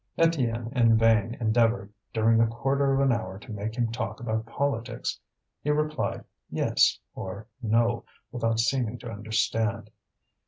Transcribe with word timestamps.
Étienne 0.17 0.73
in 0.75 0.97
vain 0.97 1.35
endeavoured 1.39 1.93
during 2.11 2.41
a 2.41 2.47
quarter 2.47 2.91
of 2.91 3.01
an 3.01 3.11
hour 3.11 3.37
to 3.37 3.51
make 3.53 3.75
him 3.75 3.91
talk 3.91 4.19
about 4.19 4.47
politics. 4.47 5.19
He 5.61 5.69
replied 5.69 6.23
"yes" 6.49 6.99
or 7.13 7.45
"no" 7.61 8.05
without 8.31 8.59
seeming 8.59 8.97
to 8.97 9.11
understand. 9.11 9.91